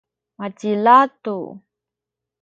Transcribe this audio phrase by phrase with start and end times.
[0.39, 1.35] macilal tu.